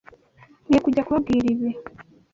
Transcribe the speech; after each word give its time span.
Nkwiye 0.67 0.79
kujya 0.85 1.05
kubabwira 1.07 1.45
ibi? 1.53 1.69